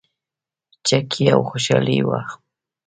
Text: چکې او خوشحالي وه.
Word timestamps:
چکې 0.87 1.23
او 1.35 1.41
خوشحالي 1.49 1.99
وه. 2.07 2.19